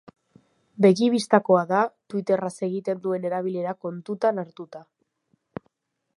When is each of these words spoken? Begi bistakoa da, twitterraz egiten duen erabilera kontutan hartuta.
Begi 0.85 1.09
bistakoa 1.15 1.61
da, 1.73 1.81
twitterraz 2.13 2.53
egiten 2.71 3.05
duen 3.07 3.29
erabilera 3.31 3.77
kontutan 3.87 4.45
hartuta. 4.47 4.85